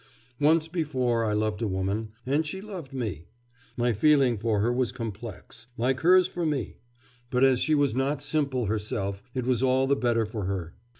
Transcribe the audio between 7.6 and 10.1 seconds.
was not simple herself, it was all the